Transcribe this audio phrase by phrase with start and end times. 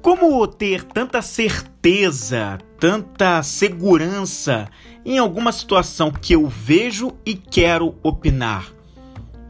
[0.00, 4.70] Como ter tanta certeza, tanta segurança
[5.04, 8.72] em alguma situação que eu vejo e quero opinar?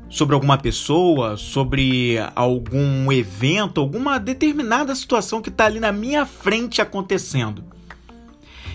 [0.08, 6.82] Sobre alguma pessoa, sobre algum evento, alguma determinada situação que está ali na minha frente
[6.82, 7.64] acontecendo.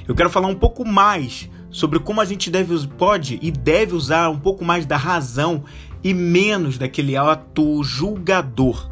[0.07, 4.29] Eu quero falar um pouco mais sobre como a gente deve, pode e deve usar
[4.29, 5.63] um pouco mais da razão
[6.04, 8.89] e menos daquele ato julgador.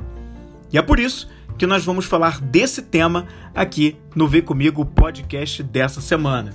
[0.72, 5.64] E é por isso que nós vamos falar desse tema aqui no Vem Comigo podcast
[5.64, 6.54] dessa semana.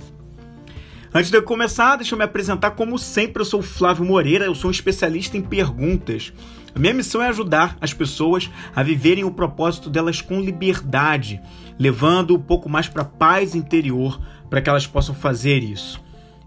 [1.13, 4.55] Antes de eu começar, deixa eu me apresentar como sempre, eu sou Flávio Moreira, eu
[4.55, 6.31] sou um especialista em perguntas.
[6.73, 11.41] A minha missão é ajudar as pessoas a viverem o propósito delas com liberdade,
[11.77, 15.99] levando um pouco mais para paz interior para que elas possam fazer isso.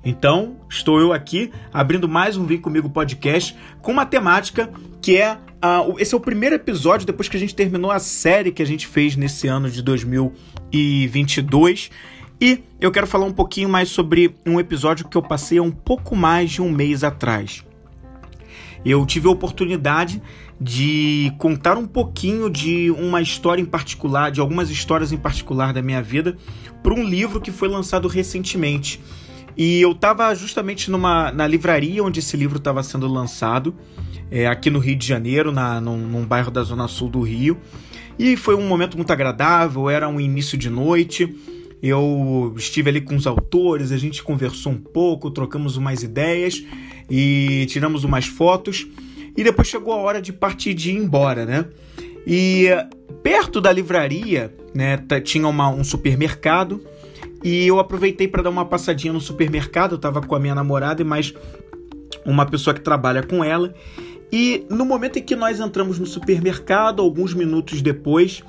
[0.05, 5.35] Então, estou eu aqui abrindo mais um Vem Comigo podcast com uma temática que é.
[5.35, 8.67] Uh, esse é o primeiro episódio depois que a gente terminou a série que a
[8.67, 11.91] gente fez nesse ano de 2022.
[12.39, 15.71] E eu quero falar um pouquinho mais sobre um episódio que eu passei há um
[15.71, 17.65] pouco mais de um mês atrás.
[18.85, 20.21] Eu tive a oportunidade
[20.61, 25.81] de contar um pouquinho de uma história em particular, de algumas histórias em particular da
[25.81, 26.37] minha vida,
[26.83, 29.01] para um livro que foi lançado recentemente.
[29.57, 33.75] E eu estava justamente numa, na livraria onde esse livro estava sendo lançado,
[34.31, 37.59] é, aqui no Rio de Janeiro, na, num, num bairro da Zona Sul do Rio.
[38.19, 41.35] E foi um momento muito agradável, era um início de noite.
[41.83, 46.65] Eu estive ali com os autores, a gente conversou um pouco, trocamos umas ideias
[47.11, 48.87] e tiramos umas fotos.
[49.37, 51.67] E depois chegou a hora de partir de ir embora, né?
[52.27, 52.69] E
[53.23, 56.81] perto da livraria, né, tinha uma, um supermercado
[57.45, 59.93] e eu aproveitei para dar uma passadinha no supermercado.
[59.93, 61.35] Eu estava com a minha namorada e mais
[62.25, 63.75] uma pessoa que trabalha com ela.
[64.33, 68.43] E no momento em que nós entramos no supermercado, alguns minutos depois,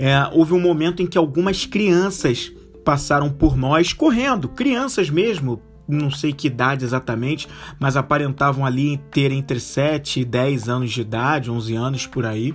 [0.00, 2.52] é, houve um momento em que algumas crianças
[2.84, 9.30] passaram por nós correndo, crianças mesmo, não sei que idade exatamente, mas aparentavam ali ter
[9.30, 12.52] entre 7 e 10 anos de idade, 11 anos por aí.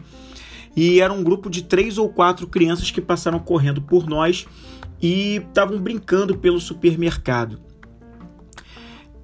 [0.75, 4.45] E era um grupo de três ou quatro crianças que passaram correndo por nós
[5.01, 7.59] e estavam brincando pelo supermercado.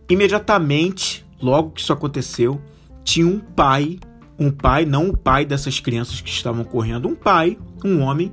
[0.10, 2.62] Imediatamente, logo que isso aconteceu,
[3.04, 4.00] tinha um pai,
[4.38, 8.32] um pai, não o pai dessas crianças que estavam correndo, um pai, um homem,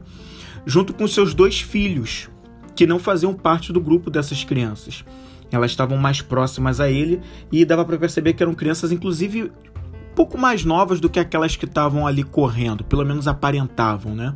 [0.67, 2.29] junto com seus dois filhos,
[2.75, 5.05] que não faziam parte do grupo dessas crianças.
[5.51, 7.21] Elas estavam mais próximas a ele
[7.51, 11.57] e dava para perceber que eram crianças, inclusive, um pouco mais novas do que aquelas
[11.57, 14.35] que estavam ali correndo, pelo menos aparentavam, né?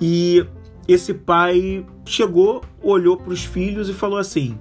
[0.00, 0.46] E
[0.86, 4.58] esse pai chegou, olhou para os filhos e falou assim: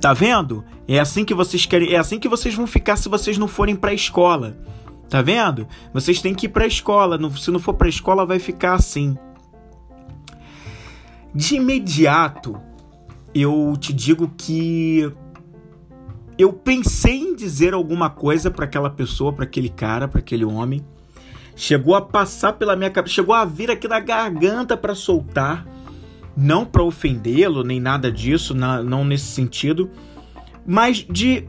[0.00, 0.64] Tá vendo?
[0.86, 3.74] É assim que vocês querem, é assim que vocês vão ficar se vocês não forem
[3.74, 4.56] para a escola.
[5.08, 5.66] Tá vendo?
[5.92, 7.18] Vocês têm que ir para a escola.
[7.36, 9.16] Se não for para a escola, vai ficar assim.
[11.34, 12.60] De imediato,
[13.34, 15.10] eu te digo que
[16.38, 20.84] eu pensei em dizer alguma coisa para aquela pessoa, para aquele cara, para aquele homem
[21.56, 25.66] chegou a passar pela minha cabeça, chegou a vir aqui na garganta para soltar,
[26.36, 29.90] não para ofendê-lo nem nada disso, não nesse sentido,
[30.66, 31.48] mas de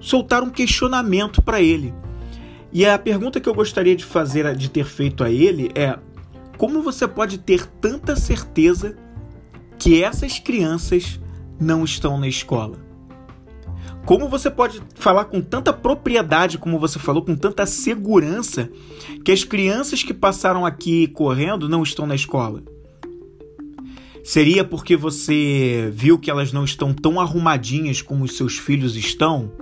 [0.00, 1.92] soltar um questionamento para ele.
[2.72, 5.98] E a pergunta que eu gostaria de fazer, de ter feito a ele é:
[6.56, 8.96] como você pode ter tanta certeza
[9.76, 11.20] que essas crianças
[11.58, 12.89] não estão na escola?
[14.10, 18.68] Como você pode falar com tanta propriedade, como você falou, com tanta segurança,
[19.24, 22.60] que as crianças que passaram aqui correndo não estão na escola?
[24.24, 29.52] Seria porque você viu que elas não estão tão arrumadinhas como os seus filhos estão?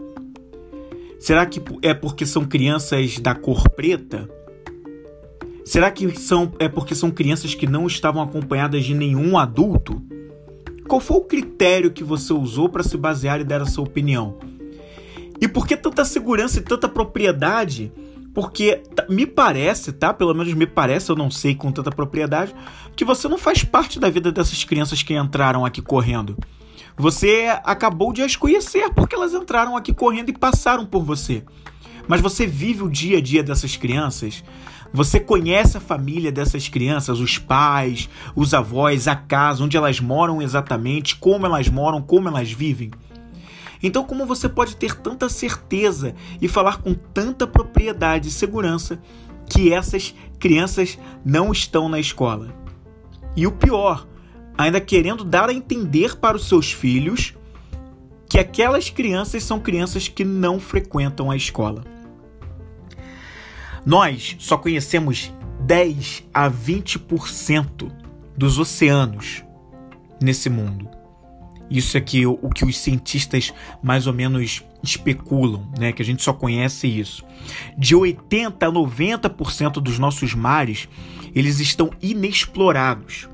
[1.20, 4.30] Será que é porque são crianças da cor preta?
[5.62, 10.02] Será que são, é porque são crianças que não estavam acompanhadas de nenhum adulto?
[10.88, 14.38] Qual foi o critério que você usou para se basear e dar a sua opinião?
[15.38, 17.92] E por que tanta segurança e tanta propriedade?
[18.32, 20.14] Porque me parece, tá?
[20.14, 22.54] Pelo menos me parece, eu não sei com tanta propriedade,
[22.96, 26.38] que você não faz parte da vida dessas crianças que entraram aqui correndo.
[26.96, 31.44] Você acabou de as conhecer porque elas entraram aqui correndo e passaram por você.
[32.08, 34.42] Mas você vive o dia a dia dessas crianças,
[34.92, 40.40] você conhece a família dessas crianças, os pais, os avós, a casa, onde elas moram
[40.40, 42.90] exatamente, como elas moram, como elas vivem.
[43.82, 49.00] Então, como você pode ter tanta certeza e falar com tanta propriedade e segurança
[49.48, 52.48] que essas crianças não estão na escola?
[53.36, 54.06] E o pior,
[54.56, 57.34] ainda querendo dar a entender para os seus filhos
[58.28, 61.84] que aquelas crianças são crianças que não frequentam a escola.
[63.84, 67.90] Nós só conhecemos 10 a 20%
[68.36, 69.42] dos oceanos
[70.20, 70.88] nesse mundo.
[71.70, 73.52] Isso é que, o, que os cientistas
[73.82, 75.92] mais ou menos especulam, né?
[75.92, 77.24] Que a gente só conhece isso.
[77.76, 80.88] De 80 a 90% dos nossos mares,
[81.34, 83.28] eles estão inexplorados.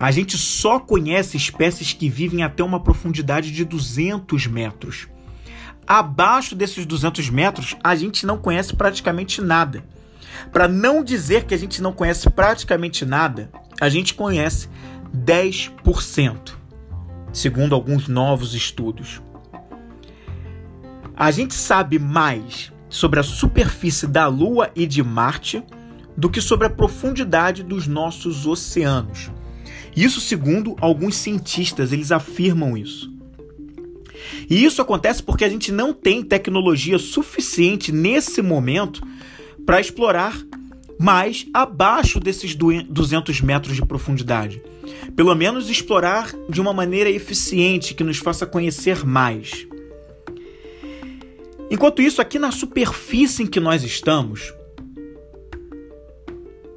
[0.00, 5.06] A gente só conhece espécies que vivem até uma profundidade de 200 metros.
[5.86, 9.84] Abaixo desses 200 metros, a gente não conhece praticamente nada.
[10.52, 13.50] Para não dizer que a gente não conhece praticamente nada,
[13.80, 14.68] a gente conhece
[15.14, 16.64] 10%
[17.34, 19.20] segundo alguns novos estudos.
[21.16, 25.62] A gente sabe mais sobre a superfície da Lua e de Marte
[26.16, 29.30] do que sobre a profundidade dos nossos oceanos.
[29.96, 33.13] Isso segundo alguns cientistas, eles afirmam isso.
[34.48, 39.02] E isso acontece porque a gente não tem tecnologia suficiente nesse momento
[39.64, 40.36] para explorar
[40.98, 44.62] mais abaixo desses 200 metros de profundidade.
[45.16, 49.66] Pelo menos explorar de uma maneira eficiente que nos faça conhecer mais.
[51.70, 54.54] Enquanto isso, aqui na superfície em que nós estamos,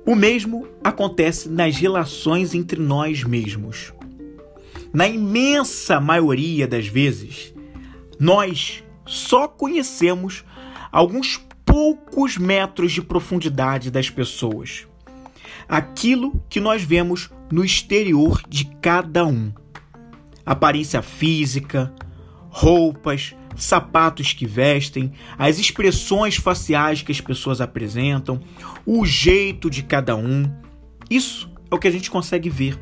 [0.05, 3.93] o mesmo acontece nas relações entre nós mesmos.
[4.93, 7.53] Na imensa maioria das vezes,
[8.19, 10.43] nós só conhecemos
[10.91, 14.87] alguns poucos metros de profundidade das pessoas.
[15.67, 19.51] Aquilo que nós vemos no exterior de cada um.
[20.45, 21.93] Aparência física,
[22.49, 28.39] roupas, sapatos que vestem, as expressões faciais que as pessoas apresentam,
[28.85, 30.49] o jeito de cada um.
[31.09, 32.79] Isso é o que a gente consegue ver.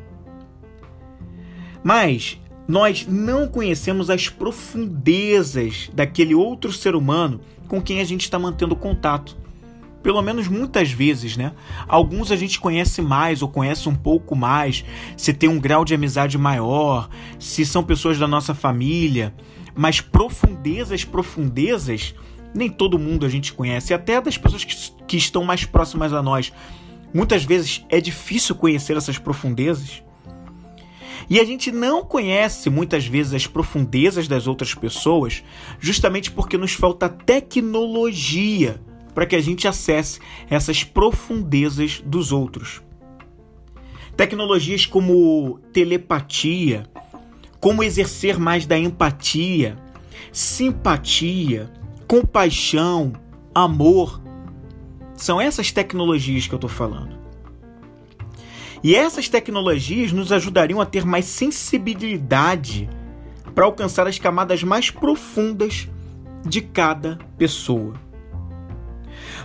[1.82, 8.38] Mas nós não conhecemos as profundezas daquele outro ser humano com quem a gente está
[8.38, 9.36] mantendo contato.
[10.02, 11.52] Pelo menos muitas vezes, né?
[11.88, 14.84] Alguns a gente conhece mais ou conhece um pouco mais,
[15.16, 17.08] se tem um grau de amizade maior,
[17.40, 19.34] se são pessoas da nossa família,
[19.74, 22.14] mas profundezas, profundezas,
[22.54, 24.76] nem todo mundo a gente conhece, até das pessoas que,
[25.06, 26.52] que estão mais próximas a nós.
[27.12, 30.02] Muitas vezes é difícil conhecer essas profundezas.
[31.28, 35.42] E a gente não conhece muitas vezes as profundezas das outras pessoas,
[35.80, 38.80] justamente porque nos falta tecnologia
[39.14, 40.20] para que a gente acesse
[40.50, 42.82] essas profundezas dos outros.
[44.16, 46.86] Tecnologias como telepatia,
[47.60, 49.76] como exercer mais da empatia,
[50.30, 51.70] simpatia,
[52.06, 53.12] compaixão,
[53.54, 54.22] amor.
[55.14, 57.15] São essas tecnologias que eu estou falando.
[58.82, 62.88] E essas tecnologias nos ajudariam a ter mais sensibilidade
[63.54, 65.88] para alcançar as camadas mais profundas
[66.44, 67.94] de cada pessoa.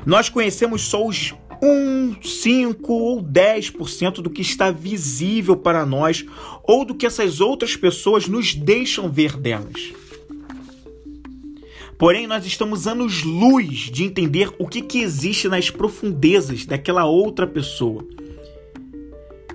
[0.05, 6.25] Nós conhecemos só os 1, 5 ou 10% do que está visível para nós
[6.63, 9.93] ou do que essas outras pessoas nos deixam ver delas.
[11.97, 18.03] Porém, nós estamos anos-luz de entender o que, que existe nas profundezas daquela outra pessoa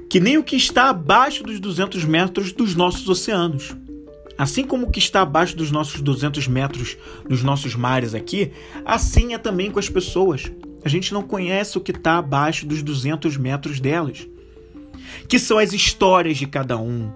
[0.08, 3.74] que nem o que está abaixo dos 200 metros dos nossos oceanos.
[4.38, 6.96] Assim como o que está abaixo dos nossos 200 metros
[7.28, 8.52] nos nossos mares aqui,
[8.84, 10.52] assim é também com as pessoas.
[10.84, 14.26] A gente não conhece o que está abaixo dos 200 metros delas.
[15.26, 17.10] Que são as histórias de cada um,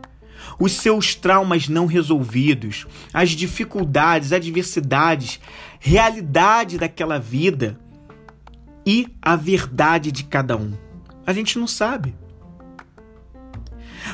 [0.59, 5.41] os seus traumas não resolvidos, as dificuldades, adversidades,
[5.79, 7.79] realidade daquela vida
[8.87, 10.73] e a verdade de cada um.
[11.27, 12.15] A gente não sabe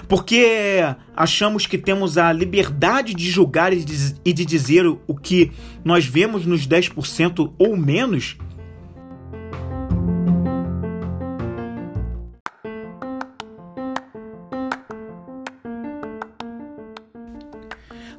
[0.08, 0.80] porque
[1.14, 5.52] achamos que temos a liberdade de julgar e de dizer o que
[5.84, 8.36] nós vemos nos 10% ou menos?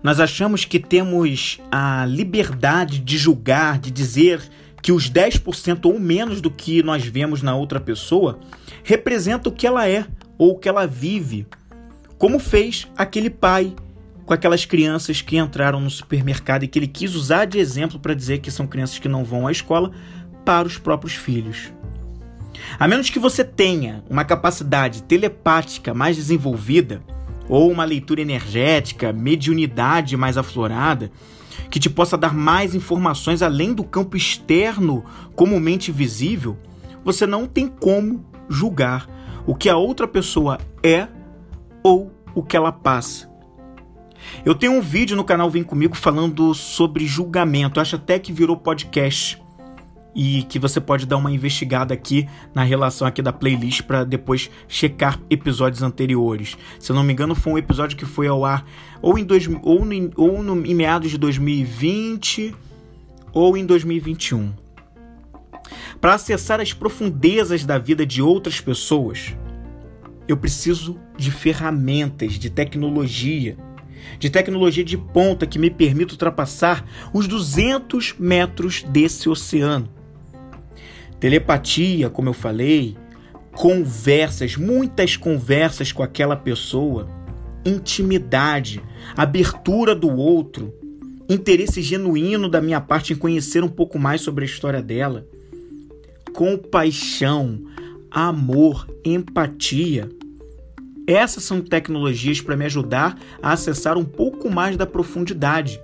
[0.03, 4.41] Nós achamos que temos a liberdade de julgar, de dizer
[4.81, 8.39] que os 10% ou menos do que nós vemos na outra pessoa
[8.83, 10.05] representa o que ela é
[10.37, 11.45] ou o que ela vive
[12.17, 13.75] como fez aquele pai
[14.25, 18.13] com aquelas crianças que entraram no supermercado e que ele quis usar de exemplo para
[18.13, 19.91] dizer que são crianças que não vão à escola
[20.43, 21.71] para os próprios filhos.
[22.77, 27.01] A menos que você tenha uma capacidade telepática mais desenvolvida,
[27.47, 31.09] ou uma leitura energética, mediunidade mais aflorada,
[31.69, 35.05] que te possa dar mais informações além do campo externo
[35.35, 36.57] comumente visível,
[37.03, 39.07] você não tem como julgar
[39.45, 41.07] o que a outra pessoa é
[41.83, 43.29] ou o que ela passa.
[44.45, 48.57] Eu tenho um vídeo no canal Vem Comigo falando sobre julgamento, acho até que virou
[48.57, 49.41] podcast.
[50.19, 54.49] e que você pode dar uma investigada aqui na relação aqui da playlist para depois
[54.67, 56.57] checar episódios anteriores.
[56.79, 58.65] Se eu não me engano, foi um episódio que foi ao ar
[58.99, 62.55] ou em, dois, ou no, ou no, em meados de 2020
[63.31, 64.51] ou em 2021.
[66.01, 69.35] Para acessar as profundezas da vida de outras pessoas,
[70.27, 73.57] eu preciso de ferramentas, de tecnologia,
[74.19, 79.89] de tecnologia de ponta que me permita ultrapassar os 200 metros desse oceano.
[81.19, 82.95] Telepatia, como eu falei,
[83.51, 87.07] conversas, muitas conversas com aquela pessoa,
[87.65, 88.81] intimidade,
[89.15, 90.73] abertura do outro,
[91.27, 95.27] interesse genuíno da minha parte em conhecer um pouco mais sobre a história dela,
[96.33, 97.63] compaixão,
[98.11, 100.07] amor, empatia.
[101.07, 105.79] Essas são tecnologias para me ajudar a acessar um pouco mais da profundidade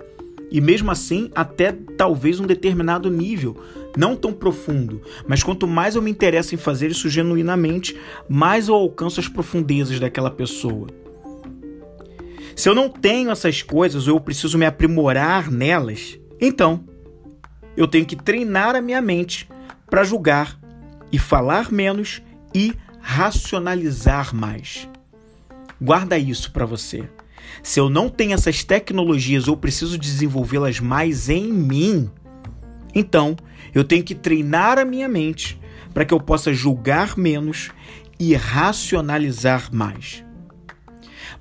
[0.50, 3.56] e mesmo assim até talvez um determinado nível
[3.96, 7.96] não tão profundo, mas quanto mais eu me interesso em fazer isso genuinamente,
[8.28, 10.88] mais eu alcanço as profundezas daquela pessoa.
[12.54, 16.84] Se eu não tenho essas coisas ou eu preciso me aprimorar nelas, então
[17.76, 19.48] eu tenho que treinar a minha mente
[19.88, 20.58] para julgar
[21.10, 22.20] e falar menos
[22.54, 24.88] e racionalizar mais.
[25.80, 27.08] Guarda isso para você.
[27.62, 32.10] Se eu não tenho essas tecnologias ou preciso desenvolvê-las mais em mim,
[32.94, 33.36] então
[33.74, 35.60] eu tenho que treinar a minha mente
[35.92, 37.70] para que eu possa julgar menos
[38.18, 40.24] e racionalizar mais.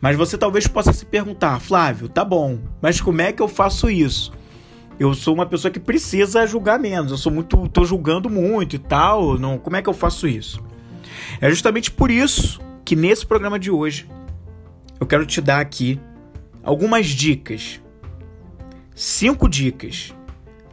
[0.02, 3.90] Mas você talvez possa se perguntar, Flávio, tá bom, mas como é que eu faço
[3.90, 4.34] isso?
[5.00, 8.80] Eu sou uma pessoa que precisa julgar menos, eu sou muito, tô julgando muito e
[8.80, 10.62] tal, não, como é que eu faço isso?
[11.40, 14.08] É justamente por isso que nesse programa de hoje
[15.04, 16.00] eu quero te dar aqui
[16.64, 17.82] algumas dicas.
[18.96, 20.14] Cinco dicas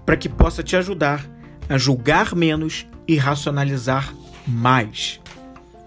[0.07, 1.29] para que possa te ajudar
[1.69, 4.15] a julgar menos e racionalizar
[4.47, 5.21] mais.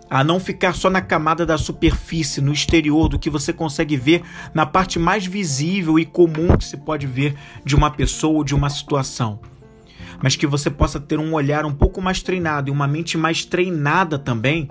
[0.10, 4.24] A não ficar só na camada da superfície, no exterior, do que você consegue ver
[4.54, 8.54] na parte mais visível e comum que se pode ver de uma pessoa ou de
[8.54, 9.40] uma situação.
[10.22, 13.46] Mas que você possa ter um olhar um pouco mais treinado e uma mente mais
[13.46, 14.70] treinada também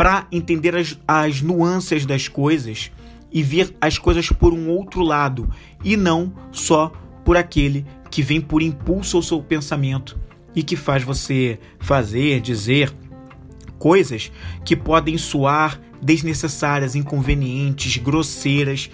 [0.00, 2.90] para entender as, as nuances das coisas
[3.30, 5.50] e ver as coisas por um outro lado
[5.84, 6.90] e não só
[7.22, 10.18] por aquele que vem por impulso ao seu pensamento
[10.56, 12.90] e que faz você fazer, dizer
[13.78, 14.32] coisas
[14.64, 18.90] que podem soar desnecessárias, inconvenientes, grosseiras,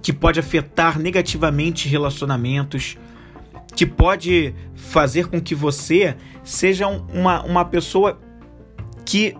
[0.00, 2.96] que pode afetar negativamente relacionamentos,
[3.76, 8.18] que pode fazer com que você seja uma, uma pessoa
[9.04, 9.36] que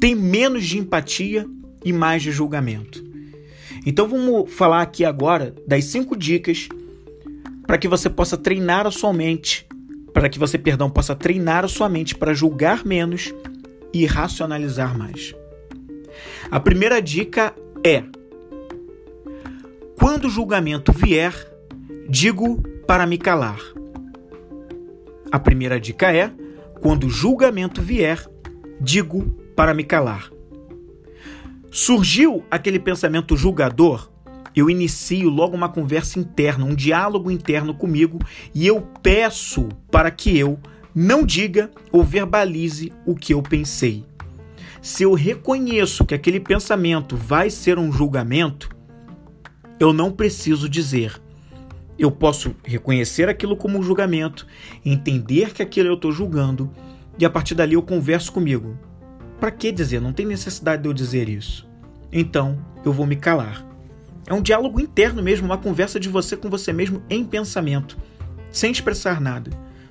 [0.00, 1.46] tem menos de empatia
[1.84, 3.04] e mais de julgamento.
[3.84, 6.68] Então vamos falar aqui agora das cinco dicas
[7.66, 9.66] para que você possa treinar a sua mente,
[10.12, 13.32] para que você, perdão, possa treinar a sua mente para julgar menos
[13.92, 15.34] e racionalizar mais.
[16.50, 17.54] A primeira dica
[17.84, 18.02] é:
[19.98, 21.34] quando o julgamento vier,
[22.08, 23.60] digo para me calar.
[25.30, 26.32] A primeira dica é:
[26.80, 28.26] quando o julgamento vier,
[28.80, 30.30] digo para me calar.
[31.70, 34.10] Surgiu aquele pensamento julgador,
[34.56, 38.18] eu inicio logo uma conversa interna, um diálogo interno comigo
[38.54, 40.58] e eu peço para que eu
[40.94, 44.02] não diga ou verbalize o que eu pensei.
[44.80, 48.70] Se eu reconheço que aquele pensamento vai ser um julgamento,
[49.78, 51.20] eu não preciso dizer.
[51.98, 54.46] Eu posso reconhecer aquilo como um julgamento,
[54.82, 56.70] entender que aquilo eu estou julgando
[57.18, 58.88] e a partir dali eu converso comigo.
[59.40, 60.00] Para que dizer?
[60.00, 61.66] Não tem necessidade de eu dizer isso.
[62.12, 63.66] Então eu vou me calar.
[64.26, 67.96] É um diálogo interno mesmo, uma conversa de você com você mesmo em pensamento,
[68.50, 69.50] sem expressar nada.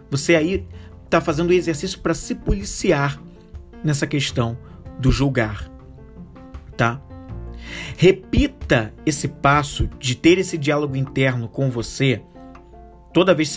[0.09, 0.65] Você aí
[1.03, 3.21] está fazendo o exercício para se policiar
[3.83, 4.57] nessa questão
[4.99, 5.69] do julgar,
[6.77, 7.01] tá?
[7.97, 12.21] Repita esse passo de ter esse diálogo interno com você.
[13.11, 13.55] Toda vez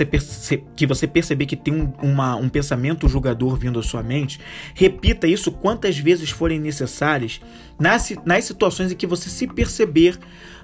[0.75, 4.41] que você perceber que tem um, uma, um pensamento julgador vindo à sua mente,
[4.75, 7.41] repita isso quantas vezes forem necessárias
[7.79, 10.19] nas, nas situações em que você se perceber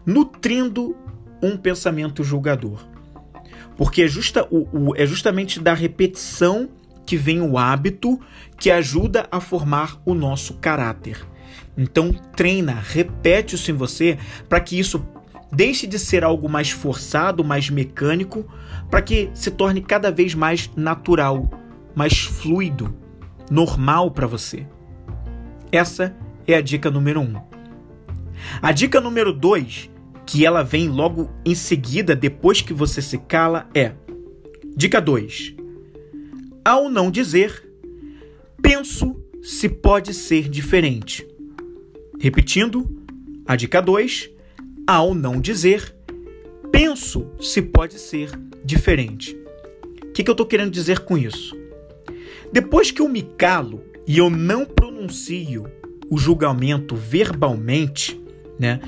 [0.07, 0.97] nutrindo
[1.43, 2.87] um pensamento julgador.
[3.77, 6.69] Porque é, justa, o, o, é justamente da repetição
[7.05, 8.19] que vem o hábito
[8.59, 11.25] que ajuda a formar o nosso caráter.
[11.77, 14.19] Então treina, repete isso em você
[14.49, 15.07] para que isso
[15.53, 18.47] deixe de ser algo mais forçado, mais mecânico,
[18.91, 21.51] para que se torne cada vez mais natural,
[21.95, 22.95] mais fluido,
[23.51, 24.67] normal para você.
[25.71, 27.41] Essa é a dica número um.
[28.63, 29.91] A dica número dois,
[30.25, 33.93] que ela vem logo em seguida, depois que você se cala, é:
[34.77, 35.57] Dica 2.
[36.65, 37.69] Ao não dizer,
[38.63, 41.27] penso se pode ser diferente.
[42.21, 42.89] Repetindo,
[43.47, 44.31] a dica 2,
[44.89, 45.95] ao não dizer,
[46.73, 48.31] penso se pode ser
[48.65, 49.39] diferente.
[50.03, 51.55] O que, que eu estou querendo dizer com isso?
[52.51, 55.67] Depois que eu me calo e eu não pronuncio
[56.11, 58.19] o julgamento verbalmente,
[58.59, 58.81] né?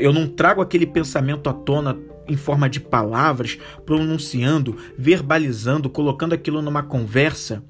[0.00, 6.62] Eu não trago aquele pensamento à tona em forma de palavras, pronunciando, verbalizando, colocando aquilo
[6.62, 7.62] numa conversa.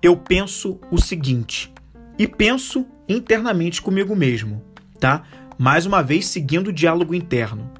[0.00, 1.70] Eu penso o seguinte,
[2.18, 4.64] e penso internamente comigo mesmo,
[4.98, 5.22] tá?
[5.58, 7.70] Mais uma vez seguindo o diálogo interno.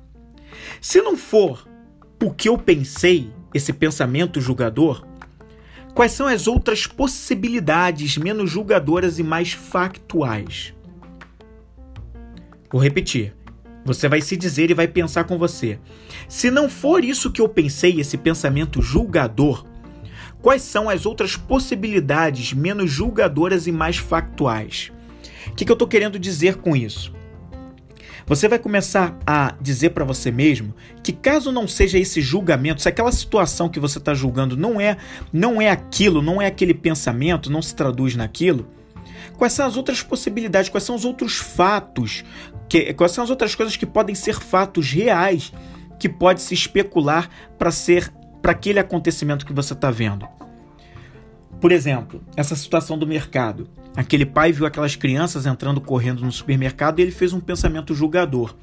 [0.81, 1.69] Se não for
[2.23, 5.07] o que eu pensei, esse pensamento julgador,
[5.95, 10.75] quais são as outras possibilidades menos julgadoras e mais factuais?
[12.71, 13.35] Vou repetir.
[13.85, 15.79] Você vai se dizer e vai pensar com você.
[16.29, 19.65] Se não for isso que eu pensei, esse pensamento julgador,
[20.43, 24.91] quais são as outras possibilidades menos julgadoras e mais factuais?
[25.47, 27.16] O que, que eu estou querendo dizer com isso?
[28.25, 32.89] Você vai começar a dizer para você mesmo que caso não seja esse julgamento, se
[32.89, 34.97] aquela situação que você está julgando não é,
[35.33, 38.67] não é aquilo, não é aquele pensamento, não se traduz naquilo,
[39.37, 42.25] quais são as outras possibilidades, quais são os outros fatos,
[42.69, 45.53] que, quais são as outras coisas que podem ser fatos reais
[45.99, 50.29] que pode se especular para ser para aquele acontecimento que você está vendo.
[51.61, 53.69] Por exemplo, essa situação do mercado.
[53.97, 58.55] Aquele pai viu aquelas crianças entrando correndo no supermercado e ele fez um pensamento julgador.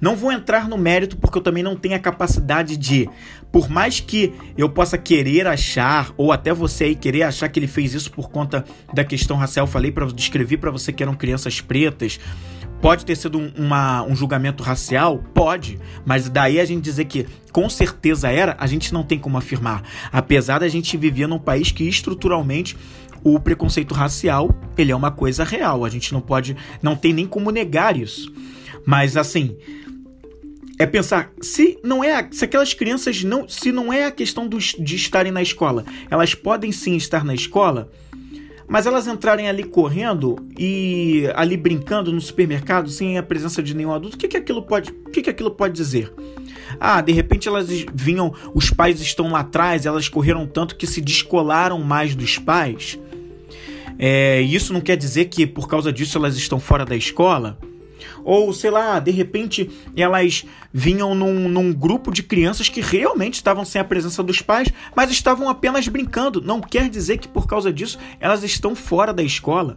[0.00, 3.08] Não vou entrar no mérito porque eu também não tenho a capacidade de,
[3.50, 7.66] por mais que eu possa querer achar, ou até você aí querer achar que ele
[7.66, 8.64] fez isso por conta
[8.94, 12.20] da questão racial, falei para descrever para você que eram crianças pretas,
[12.82, 15.22] Pode ter sido um, uma, um julgamento racial?
[15.32, 15.78] Pode.
[16.04, 19.84] Mas daí a gente dizer que com certeza era, a gente não tem como afirmar.
[20.10, 22.76] Apesar da gente viver num país que estruturalmente
[23.24, 25.84] o preconceito racial ele é uma coisa real.
[25.84, 28.32] A gente não pode, não tem nem como negar isso.
[28.84, 29.56] Mas assim,
[30.78, 34.96] é pensar se não é se aquelas crianças não se não é a questão de
[34.96, 37.90] estarem na escola, elas podem sim estar na escola
[38.72, 43.92] mas elas entrarem ali correndo e ali brincando no supermercado sem a presença de nenhum
[43.92, 46.10] adulto, o que, que aquilo pode, o que, que aquilo pode dizer?
[46.80, 51.02] Ah, de repente elas vinham, os pais estão lá atrás, elas correram tanto que se
[51.02, 52.98] descolaram mais dos pais.
[53.98, 57.58] É, isso não quer dizer que por causa disso elas estão fora da escola.
[58.24, 63.64] Ou, sei lá, de repente elas vinham num, num grupo de crianças que realmente estavam
[63.64, 66.40] sem a presença dos pais, mas estavam apenas brincando.
[66.40, 69.76] Não quer dizer que por causa disso elas estão fora da escola.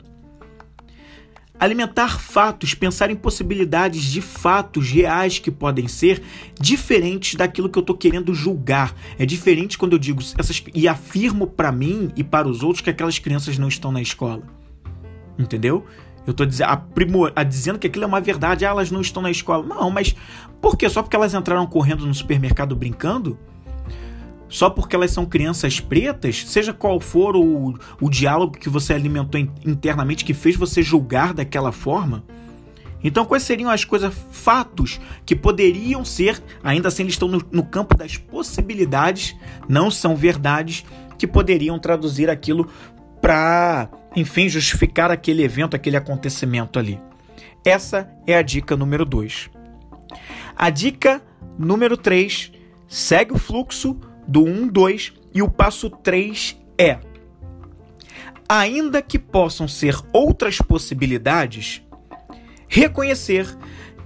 [1.57, 6.21] Alimentar fatos, pensar em possibilidades de fatos reais que podem ser
[6.59, 8.93] diferentes daquilo que eu estou querendo julgar.
[9.17, 12.89] É diferente quando eu digo essas, e afirmo para mim e para os outros que
[12.89, 14.43] aquelas crianças não estão na escola.
[15.39, 15.85] Entendeu?
[16.27, 19.65] Eu estou dizendo que aquilo é uma verdade, ah, elas não estão na escola.
[19.65, 20.15] Não, mas
[20.59, 20.89] por quê?
[20.89, 23.37] Só porque elas entraram correndo no supermercado brincando?
[24.47, 26.45] Só porque elas são crianças pretas?
[26.47, 31.71] Seja qual for o, o diálogo que você alimentou internamente que fez você julgar daquela
[31.71, 32.23] forma?
[33.03, 37.63] Então, quais seriam as coisas, fatos que poderiam ser, ainda assim eles estão no, no
[37.63, 39.36] campo das possibilidades,
[39.67, 40.86] não são verdades,
[41.17, 42.67] que poderiam traduzir aquilo
[43.21, 46.99] para enfim, justificar aquele evento, aquele acontecimento ali.
[47.63, 49.49] Essa é a dica número 2.
[50.55, 51.21] A dica
[51.58, 52.51] número 3
[52.88, 56.99] segue o fluxo do 1, 2 e o passo 3 é:
[58.47, 61.81] ainda que possam ser outras possibilidades,
[62.67, 63.47] reconhecer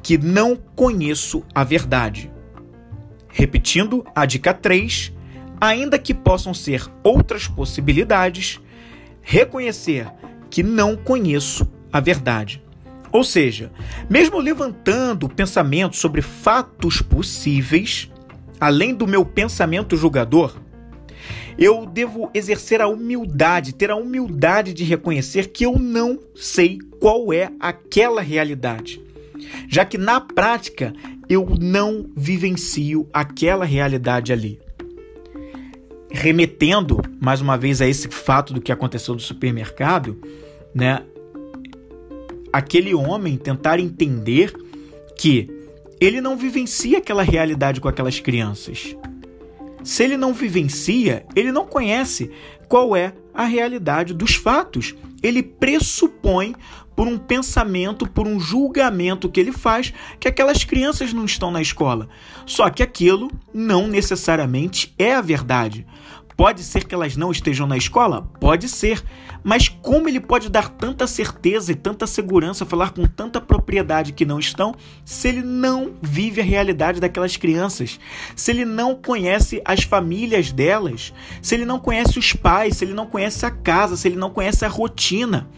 [0.01, 2.31] que não conheço a verdade.
[3.27, 5.13] Repetindo a dica 3,
[5.59, 8.59] ainda que possam ser outras possibilidades,
[9.21, 10.11] reconhecer
[10.49, 12.63] que não conheço a verdade.
[13.11, 13.71] Ou seja,
[14.09, 18.11] mesmo levantando pensamento sobre fatos possíveis,
[18.59, 20.55] além do meu pensamento julgador,
[21.57, 27.33] eu devo exercer a humildade, ter a humildade de reconhecer que eu não sei qual
[27.33, 29.01] é aquela realidade,
[29.67, 30.93] já que na prática
[31.27, 34.59] eu não vivencio aquela realidade ali
[36.09, 40.19] remetendo mais uma vez a esse fato do que aconteceu no supermercado,
[40.73, 41.03] né?
[42.51, 44.51] Aquele homem tentar entender
[45.15, 45.47] que
[45.99, 48.95] ele não vivencia aquela realidade com aquelas crianças.
[49.83, 52.31] Se ele não vivencia, ele não conhece
[52.67, 54.95] qual é a realidade dos fatos.
[55.21, 56.55] Ele pressupõe
[56.95, 61.61] por um pensamento, por um julgamento que ele faz, que aquelas crianças não estão na
[61.61, 62.09] escola.
[62.45, 65.85] Só que aquilo não necessariamente é a verdade.
[66.39, 68.21] Pode ser que elas não estejam na escola?
[68.39, 69.03] Pode ser.
[69.43, 74.25] Mas como ele pode dar tanta certeza e tanta segurança, falar com tanta propriedade que
[74.25, 74.73] não estão,
[75.03, 77.99] se ele não vive a realidade daquelas crianças?
[78.37, 81.13] Se ele não conhece as famílias delas?
[81.41, 82.77] Se ele não conhece os pais?
[82.77, 83.97] Se ele não conhece a casa?
[83.97, 85.49] Se ele não conhece a rotina?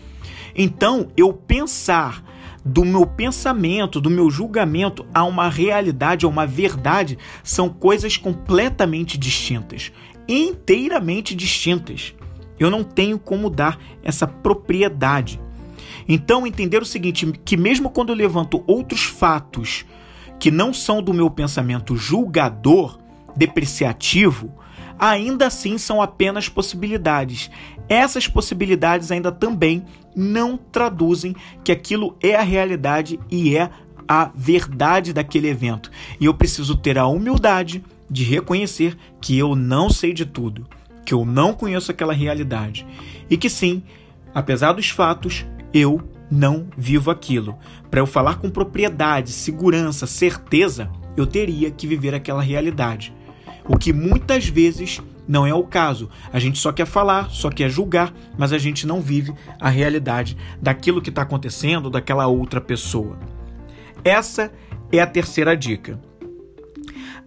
[0.55, 2.23] Então, eu pensar
[2.65, 9.15] do meu pensamento, do meu julgamento a uma realidade, a uma verdade, são coisas completamente
[9.15, 9.91] distintas
[10.33, 12.13] inteiramente distintas.
[12.59, 15.39] Eu não tenho como dar essa propriedade.
[16.07, 19.85] Então, entender o seguinte: que mesmo quando eu levanto outros fatos
[20.39, 22.97] que não são do meu pensamento julgador,
[23.35, 24.53] depreciativo,
[24.97, 27.49] ainda assim são apenas possibilidades.
[27.89, 29.83] Essas possibilidades ainda também
[30.15, 33.69] não traduzem que aquilo é a realidade e é
[34.11, 35.89] a verdade daquele evento.
[36.19, 40.67] E eu preciso ter a humildade de reconhecer que eu não sei de tudo,
[41.05, 42.85] que eu não conheço aquela realidade
[43.29, 43.81] e que sim,
[44.35, 47.57] apesar dos fatos, eu não vivo aquilo.
[47.89, 53.13] Para eu falar com propriedade, segurança, certeza, eu teria que viver aquela realidade.
[53.65, 56.09] O que muitas vezes não é o caso.
[56.33, 60.35] A gente só quer falar, só quer julgar, mas a gente não vive a realidade
[60.61, 63.17] daquilo que está acontecendo, daquela outra pessoa.
[64.03, 64.51] Essa
[64.91, 66.01] é a terceira dica.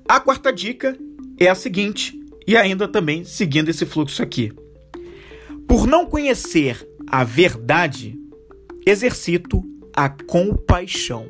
[0.09, 0.97] A quarta dica
[1.39, 4.53] é a seguinte, e ainda também seguindo esse fluxo aqui.
[5.67, 8.19] Por não conhecer a verdade,
[8.85, 9.63] exercito
[9.95, 11.27] a compaixão.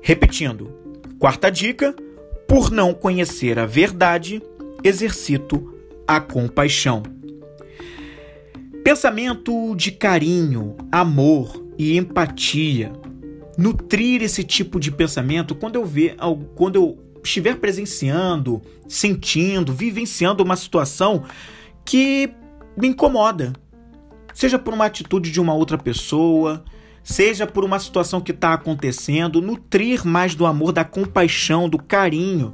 [0.00, 0.72] Repetindo,
[1.18, 1.94] quarta dica:
[2.48, 4.42] por não conhecer a verdade,
[4.82, 5.72] exercito
[6.06, 7.02] a compaixão.
[8.82, 12.92] Pensamento de carinho, amor e empatia.
[13.56, 16.16] Nutrir esse tipo de pensamento quando eu ver,
[16.54, 21.24] quando eu estiver presenciando, sentindo, vivenciando uma situação
[21.84, 22.30] que
[22.76, 23.52] me incomoda.
[24.32, 26.64] Seja por uma atitude de uma outra pessoa,
[27.02, 32.52] seja por uma situação que está acontecendo, nutrir mais do amor, da compaixão, do carinho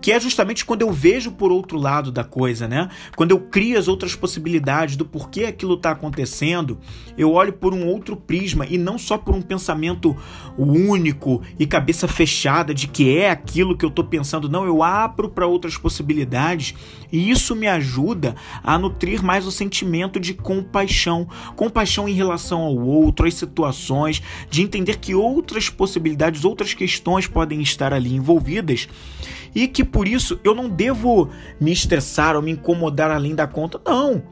[0.00, 2.88] que é justamente quando eu vejo por outro lado da coisa, né?
[3.16, 6.78] Quando eu crio as outras possibilidades do porquê aquilo está acontecendo,
[7.16, 10.16] eu olho por um outro prisma e não só por um pensamento
[10.56, 14.48] único e cabeça fechada de que é aquilo que eu estou pensando.
[14.48, 16.74] Não, eu abro para outras possibilidades
[17.10, 22.76] e isso me ajuda a nutrir mais o sentimento de compaixão, compaixão em relação ao
[22.76, 28.88] outro, às situações, de entender que outras possibilidades, outras questões podem estar ali envolvidas
[29.54, 31.30] e que por isso eu não devo
[31.60, 33.80] me estressar ou me incomodar além da conta.
[33.84, 34.22] Não.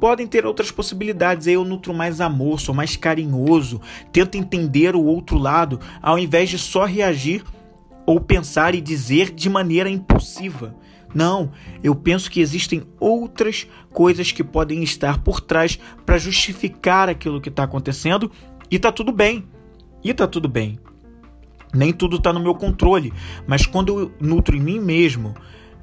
[0.00, 1.46] Podem ter outras possibilidades.
[1.46, 3.80] Aí eu nutro mais amor, sou mais carinhoso,
[4.10, 7.44] tento entender o outro lado, ao invés de só reagir
[8.06, 10.74] ou pensar e dizer de maneira impulsiva.
[11.14, 11.50] Não,
[11.82, 17.48] eu penso que existem outras coisas que podem estar por trás para justificar aquilo que
[17.48, 18.30] está acontecendo
[18.70, 19.44] e tá tudo bem.
[20.02, 20.78] E tá tudo bem.
[21.72, 23.12] Nem tudo está no meu controle,
[23.46, 25.34] mas quando eu nutro em mim mesmo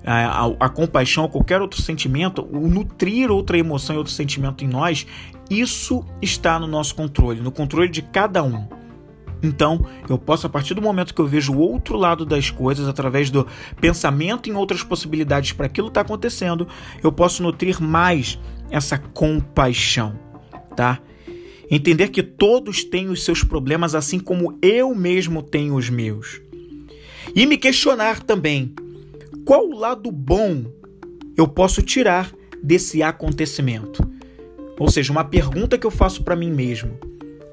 [0.05, 4.63] a, a, a, compaixão ou qualquer outro sentimento, o nutrir outra emoção e outro sentimento
[4.63, 5.05] em nós,
[5.49, 8.67] isso está no nosso controle, no controle de cada um.
[9.41, 12.87] Então, eu posso, a partir do momento que eu vejo o outro lado das coisas,
[12.87, 13.45] através do
[13.79, 16.67] pensamento em outras possibilidades para aquilo que está acontecendo,
[17.03, 18.39] eu posso nutrir mais
[18.71, 20.17] essa compaixão,
[20.75, 20.99] tá?
[21.69, 26.41] Entender que todos têm os seus problemas, assim como eu mesmo tenho os meus.
[27.35, 28.73] E me questionar também
[29.45, 30.65] qual lado bom
[31.35, 34.09] eu posso tirar desse acontecimento.
[34.79, 36.97] Ou seja, uma pergunta que eu faço para mim mesmo: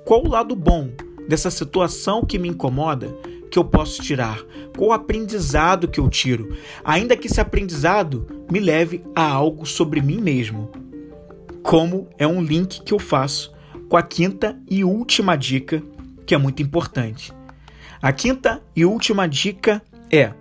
[0.04, 0.90] qual o lado bom
[1.28, 3.16] dessa situação que me incomoda
[3.50, 4.42] que eu posso tirar?
[4.76, 6.56] Qual o aprendizado que eu tiro?
[6.84, 10.70] Ainda que esse aprendizado me leve a algo sobre mim mesmo.
[11.62, 13.53] Como é um link que eu faço
[13.94, 15.80] com a quinta e última dica,
[16.26, 17.32] que é muito importante.
[18.02, 19.80] A quinta e última dica
[20.10, 20.34] é: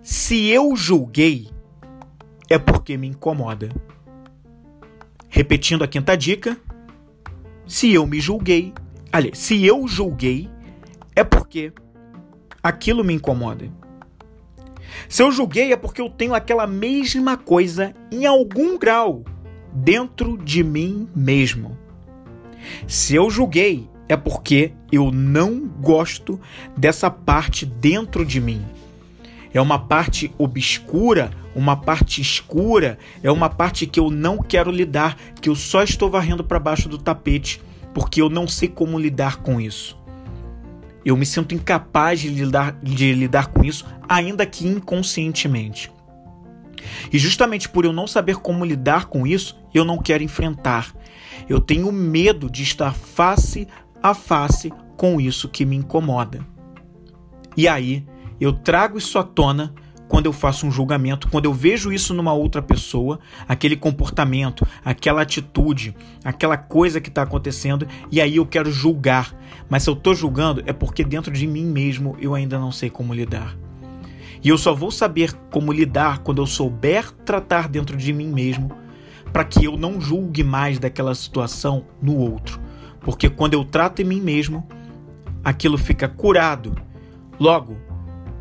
[0.00, 1.50] se eu julguei,
[2.48, 3.68] é porque me incomoda.
[5.28, 6.56] Repetindo a quinta dica,
[7.66, 8.72] se eu me julguei,
[9.10, 10.48] aliás, se eu julguei,
[11.16, 11.72] é porque
[12.62, 13.68] aquilo me incomoda.
[15.08, 19.24] Se eu julguei é porque eu tenho aquela mesma coisa em algum grau
[19.72, 21.85] dentro de mim mesmo.
[22.86, 26.40] Se eu julguei, é porque eu não gosto
[26.76, 28.64] dessa parte dentro de mim.
[29.52, 35.16] É uma parte obscura, uma parte escura, é uma parte que eu não quero lidar,
[35.40, 37.60] que eu só estou varrendo para baixo do tapete,
[37.94, 39.96] porque eu não sei como lidar com isso.
[41.04, 45.90] Eu me sinto incapaz de lidar, de lidar com isso, ainda que inconscientemente.
[47.12, 50.92] E justamente por eu não saber como lidar com isso, eu não quero enfrentar.
[51.48, 53.66] Eu tenho medo de estar face
[54.02, 56.40] a face com isso que me incomoda.
[57.56, 58.04] E aí,
[58.40, 59.74] eu trago isso à tona
[60.08, 63.18] quando eu faço um julgamento, quando eu vejo isso numa outra pessoa,
[63.48, 69.34] aquele comportamento, aquela atitude, aquela coisa que está acontecendo, e aí eu quero julgar.
[69.68, 72.88] Mas se eu estou julgando, é porque dentro de mim mesmo eu ainda não sei
[72.88, 73.56] como lidar.
[74.44, 78.70] E eu só vou saber como lidar quando eu souber tratar dentro de mim mesmo,
[79.36, 82.58] para que eu não julgue mais daquela situação no outro.
[83.02, 84.66] Porque quando eu trato em mim mesmo,
[85.44, 86.74] aquilo fica curado.
[87.38, 87.76] Logo,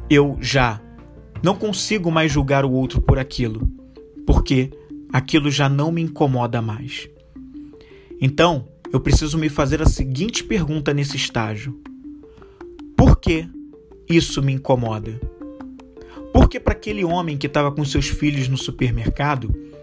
[0.09, 0.79] eu já
[1.43, 3.69] não consigo mais julgar o outro por aquilo,
[4.25, 4.71] porque
[5.11, 7.09] aquilo já não me incomoda mais.
[8.21, 11.77] Então, eu preciso me fazer a seguinte pergunta nesse estágio:
[12.95, 13.49] Por que
[14.09, 15.19] isso me incomoda?
[16.31, 19.74] Porque para aquele homem que estava com seus filhos no supermercado,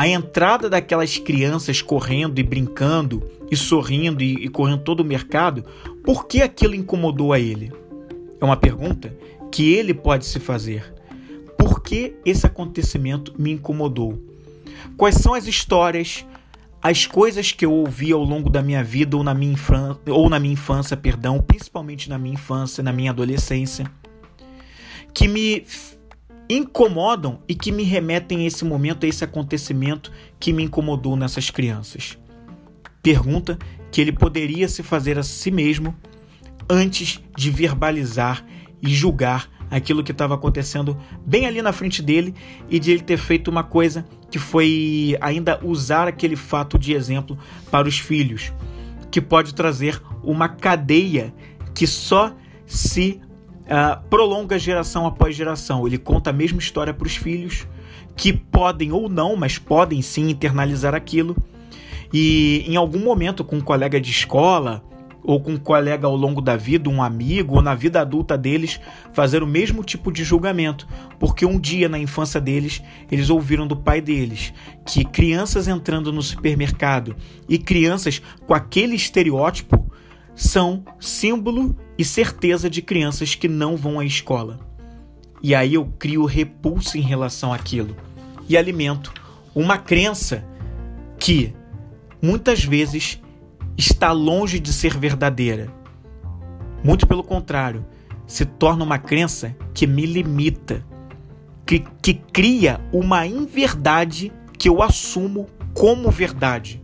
[0.00, 5.62] a entrada daquelas crianças correndo e brincando e sorrindo e, e correndo todo o mercado,
[6.02, 7.70] por que aquilo incomodou a ele?
[8.40, 9.14] É uma pergunta
[9.52, 10.90] que ele pode se fazer.
[11.58, 14.18] Por que esse acontecimento me incomodou?
[14.96, 16.24] Quais são as histórias,
[16.80, 20.30] as coisas que eu ouvi ao longo da minha vida ou na minha infância, ou
[20.30, 23.84] na minha infância, perdão, principalmente na minha infância, na minha adolescência,
[25.12, 25.62] que me
[26.50, 31.48] incomodam e que me remetem a esse momento, a esse acontecimento que me incomodou nessas
[31.48, 32.18] crianças?
[33.02, 33.56] Pergunta
[33.92, 35.94] que ele poderia se fazer a si mesmo
[36.68, 38.44] antes de verbalizar
[38.82, 42.34] e julgar aquilo que estava acontecendo bem ali na frente dele
[42.68, 47.38] e de ele ter feito uma coisa que foi ainda usar aquele fato de exemplo
[47.70, 48.52] para os filhos,
[49.10, 51.32] que pode trazer uma cadeia
[51.72, 52.34] que só
[52.66, 53.20] se
[53.70, 55.86] uh, prolonga geração após geração.
[55.86, 57.66] Ele conta a mesma história para os filhos,
[58.16, 61.36] que podem ou não, mas podem sim internalizar aquilo.
[62.12, 64.82] E em algum momento, com um colega de escola,
[65.22, 68.80] ou com um colega ao longo da vida, um amigo, ou na vida adulta deles,
[69.12, 73.76] fazer o mesmo tipo de julgamento, porque um dia na infância deles, eles ouviram do
[73.76, 74.52] pai deles
[74.86, 77.14] que crianças entrando no supermercado
[77.48, 79.90] e crianças com aquele estereótipo
[80.40, 84.58] são símbolo e certeza de crianças que não vão à escola.
[85.42, 87.94] E aí eu crio repulso em relação àquilo
[88.48, 89.12] e alimento
[89.54, 90.42] uma crença
[91.18, 91.52] que
[92.22, 93.20] muitas vezes
[93.76, 95.70] está longe de ser verdadeira.
[96.82, 97.84] Muito pelo contrário,
[98.26, 100.82] se torna uma crença que me limita,
[101.66, 106.82] que, que cria uma inverdade que eu assumo como verdade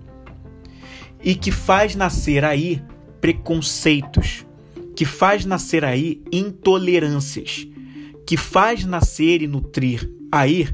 [1.24, 2.82] e que faz nascer aí
[3.26, 4.46] preconceitos,
[4.94, 7.66] que faz nascer aí intolerâncias,
[8.24, 10.68] que faz nascer e nutrir aí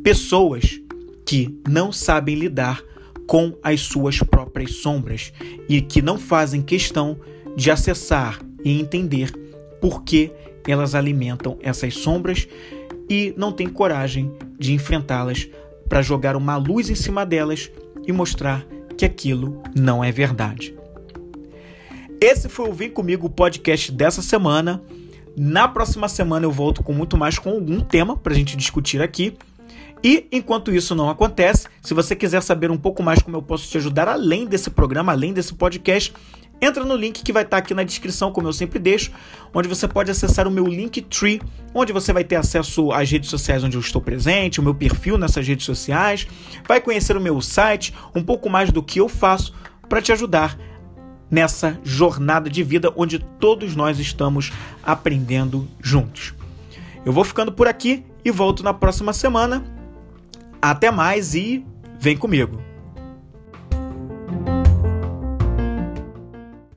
[0.00, 0.80] pessoas
[1.26, 2.80] que não sabem lidar
[3.26, 5.32] com as suas próprias sombras
[5.68, 7.18] e que não fazem questão
[7.56, 9.32] de acessar e entender
[9.80, 10.30] por que
[10.68, 12.46] elas alimentam essas sombras
[13.08, 15.48] e não têm coragem de enfrentá-las
[15.88, 17.68] para jogar uma luz em cima delas
[18.06, 18.64] e mostrar
[18.96, 20.78] que aquilo não é verdade.
[22.20, 24.82] Esse foi o Vem Comigo podcast dessa semana.
[25.34, 29.00] Na próxima semana eu volto com muito mais com algum tema para a gente discutir
[29.00, 29.38] aqui.
[30.04, 33.70] E enquanto isso não acontece, se você quiser saber um pouco mais como eu posso
[33.70, 36.12] te ajudar além desse programa, além desse podcast,
[36.60, 39.10] entra no link que vai estar aqui na descrição, como eu sempre deixo,
[39.54, 41.40] onde você pode acessar o meu Linktree,
[41.72, 45.16] onde você vai ter acesso às redes sociais onde eu estou presente, o meu perfil
[45.16, 46.26] nessas redes sociais,
[46.68, 49.54] vai conhecer o meu site, um pouco mais do que eu faço
[49.88, 50.58] para te ajudar
[51.30, 56.34] nessa jornada de vida onde todos nós estamos aprendendo juntos.
[57.04, 59.64] Eu vou ficando por aqui e volto na próxima semana
[60.60, 61.64] até mais e
[61.98, 62.69] vem comigo!